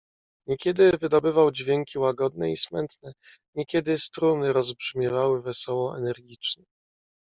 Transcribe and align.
"Niekiedy 0.47 0.91
wydobywał 1.01 1.51
dźwięki 1.51 1.99
łagodne 1.99 2.51
i 2.51 2.57
smętne, 2.57 3.13
niekiedy 3.55 3.97
struny 3.97 4.53
rozbrzmiewały 4.53 5.41
wesoło, 5.41 5.97
energicznie." 5.97 6.65